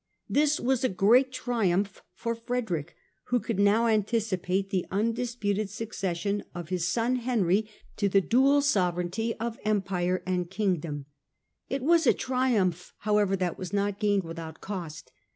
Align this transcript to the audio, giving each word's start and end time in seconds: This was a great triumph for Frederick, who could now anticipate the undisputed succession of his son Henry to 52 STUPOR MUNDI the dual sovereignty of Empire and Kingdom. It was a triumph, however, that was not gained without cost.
This 0.27 0.59
was 0.59 0.83
a 0.83 0.89
great 0.89 1.31
triumph 1.31 2.01
for 2.15 2.33
Frederick, 2.33 2.95
who 3.25 3.39
could 3.39 3.59
now 3.59 3.85
anticipate 3.85 4.71
the 4.71 4.87
undisputed 4.89 5.69
succession 5.69 6.43
of 6.55 6.69
his 6.69 6.87
son 6.87 7.17
Henry 7.17 7.69
to 7.97 8.09
52 8.09 8.09
STUPOR 8.09 8.09
MUNDI 8.09 8.09
the 8.09 8.21
dual 8.27 8.61
sovereignty 8.63 9.35
of 9.35 9.59
Empire 9.63 10.23
and 10.25 10.49
Kingdom. 10.49 11.05
It 11.69 11.83
was 11.83 12.07
a 12.07 12.13
triumph, 12.15 12.95
however, 13.01 13.35
that 13.35 13.59
was 13.59 13.71
not 13.73 13.99
gained 13.99 14.23
without 14.23 14.59
cost. 14.59 15.11